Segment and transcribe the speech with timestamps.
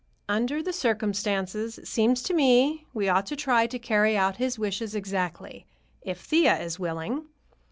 [0.27, 4.57] Under the circumstances, it seems to me we ought to try to carry out his
[4.57, 5.67] wishes exactly,
[6.01, 7.25] if Thea is willing."